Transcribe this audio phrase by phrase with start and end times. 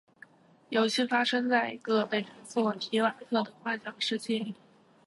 [0.69, 4.55] 游戏发生在一个被称作「提瓦特」的幻想世界。